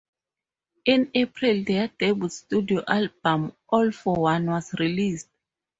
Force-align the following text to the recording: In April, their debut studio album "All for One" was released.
In 0.83 1.11
April, 1.13 1.63
their 1.63 1.87
debut 1.99 2.29
studio 2.29 2.81
album 2.87 3.53
"All 3.69 3.91
for 3.91 4.15
One" 4.15 4.47
was 4.47 4.73
released. 4.79 5.27